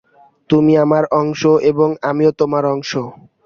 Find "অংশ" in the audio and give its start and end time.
1.13-1.41, 2.73-2.91